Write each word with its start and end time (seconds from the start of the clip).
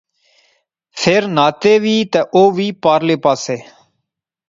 فیر 1.01 1.23
ناطے 1.35 1.73
وہے 1.83 1.97
تہ 2.11 2.21
او 2.35 2.43
وی 2.55 2.67
پارلے 2.83 3.15
پاسے 3.23 3.57